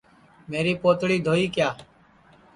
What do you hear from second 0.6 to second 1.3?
پوتڑی